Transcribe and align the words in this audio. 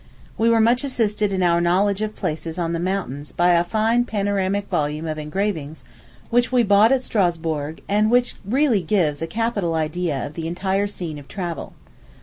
We 0.35 0.49
were 0.49 0.59
much 0.59 0.83
assisted 0.83 1.31
in 1.31 1.43
our 1.43 1.61
knowledge 1.61 2.01
of 2.01 2.15
places 2.15 2.57
on 2.57 2.73
the 2.73 2.79
mountains 2.79 3.31
by 3.31 3.51
a 3.51 3.63
fine 3.63 4.03
panoramic 4.03 4.67
volume 4.67 5.05
of 5.07 5.19
engravings 5.19 5.83
which 6.31 6.51
we 6.51 6.63
bought 6.63 6.91
at 6.91 7.03
Strasburg, 7.03 7.83
and 7.87 8.09
which 8.09 8.35
really 8.43 8.81
gives 8.81 9.21
a 9.21 9.27
capital 9.27 9.75
idea 9.75 10.25
of 10.25 10.33
the 10.33 10.47
entire 10.47 10.87
scene 10.87 11.19
of 11.19 11.27
travel. 11.27 11.73